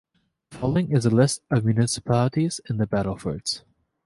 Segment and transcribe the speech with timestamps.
[0.49, 3.61] The following is a list of municipalities in The Battlefords.